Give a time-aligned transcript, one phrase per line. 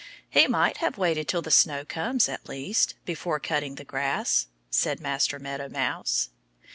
[0.31, 4.99] "He might have waited till the snow comes, at least, before cutting the grass," said
[4.99, 6.29] Master Meadow Mouse.